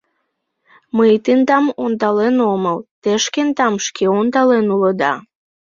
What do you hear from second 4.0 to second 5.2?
ондален улыда.